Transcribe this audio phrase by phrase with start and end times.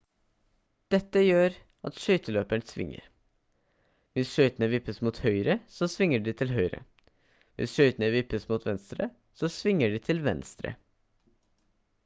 [0.93, 1.57] dette gjør
[1.89, 3.03] at skøyteløperen svinger
[4.15, 6.79] hvis skøytene vippes mot høyre så svinger de til høyre
[7.59, 9.11] hvis skøytene vippes mot venstre
[9.43, 10.73] så svinger de til venstre